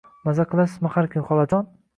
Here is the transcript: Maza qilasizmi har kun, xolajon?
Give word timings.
Maza 0.29 0.45
qilasizmi 0.53 0.91
har 0.95 1.11
kun, 1.13 1.29
xolajon? 1.31 1.73